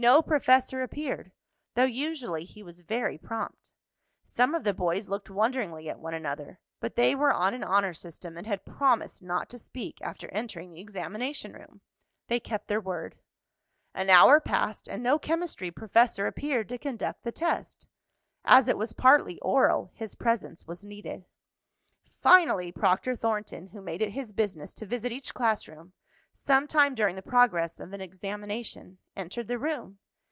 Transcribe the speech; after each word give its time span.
No 0.00 0.22
professor 0.22 0.80
appeared, 0.80 1.32
though 1.74 1.82
usually 1.82 2.44
he 2.44 2.62
was 2.62 2.82
very 2.82 3.18
prompt. 3.18 3.72
Some 4.22 4.54
of 4.54 4.62
the 4.62 4.72
boys 4.72 5.08
looked 5.08 5.28
wonderingly 5.28 5.88
at 5.90 5.98
one 5.98 6.14
another, 6.14 6.60
but 6.78 6.94
they 6.94 7.16
were 7.16 7.32
on 7.32 7.52
an 7.52 7.64
honor 7.64 7.92
system, 7.92 8.36
and 8.38 8.46
had 8.46 8.64
promised 8.64 9.24
not 9.24 9.48
to 9.48 9.58
speak 9.58 9.98
after 10.00 10.28
entering 10.28 10.70
the 10.70 10.80
examination 10.80 11.52
room. 11.52 11.80
They 12.28 12.38
kept 12.38 12.68
their 12.68 12.80
word. 12.80 13.16
An 13.92 14.08
hour 14.08 14.38
passed, 14.38 14.86
and 14.86 15.02
no 15.02 15.18
chemistry 15.18 15.72
professor 15.72 16.28
appeared 16.28 16.68
to 16.68 16.78
conduct 16.78 17.24
the 17.24 17.32
test. 17.32 17.88
As 18.44 18.68
it 18.68 18.78
was 18.78 18.92
partly 18.92 19.40
oral, 19.40 19.90
his 19.94 20.14
presence 20.14 20.64
was 20.64 20.84
needed. 20.84 21.24
Finally, 22.20 22.70
Proctor 22.70 23.16
Thornton, 23.16 23.66
who 23.66 23.80
made 23.80 24.00
it 24.00 24.10
his 24.10 24.30
business 24.30 24.72
to 24.74 24.86
visit 24.86 25.10
each 25.10 25.34
class 25.34 25.66
room, 25.66 25.92
some 26.30 26.68
time 26.68 26.94
during 26.94 27.16
the 27.16 27.22
progress 27.22 27.80
of 27.80 27.92
an 27.92 28.00
examination, 28.00 28.96
entered 29.16 29.48
the 29.48 29.58
room. 29.58 29.98